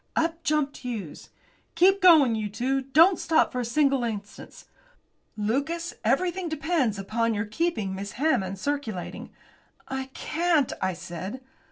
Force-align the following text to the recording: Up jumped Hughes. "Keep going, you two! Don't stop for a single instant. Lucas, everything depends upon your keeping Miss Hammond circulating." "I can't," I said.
Up 0.15 0.41
jumped 0.41 0.77
Hughes. 0.77 1.29
"Keep 1.75 2.01
going, 2.01 2.33
you 2.33 2.49
two! 2.49 2.81
Don't 2.81 3.19
stop 3.19 3.51
for 3.51 3.59
a 3.59 3.63
single 3.63 4.03
instant. 4.03 4.63
Lucas, 5.37 5.93
everything 6.03 6.49
depends 6.49 6.97
upon 6.97 7.35
your 7.35 7.45
keeping 7.45 7.93
Miss 7.93 8.13
Hammond 8.13 8.57
circulating." 8.57 9.29
"I 9.87 10.05
can't," 10.15 10.73
I 10.81 10.93
said. 10.93 11.41